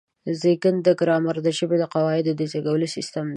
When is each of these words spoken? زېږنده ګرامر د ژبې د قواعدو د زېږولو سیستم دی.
زېږنده 0.39 0.91
ګرامر 1.01 1.35
د 1.43 1.47
ژبې 1.57 1.77
د 1.79 1.83
قواعدو 1.93 2.31
د 2.35 2.41
زېږولو 2.51 2.87
سیستم 2.95 3.25
دی. 3.27 3.29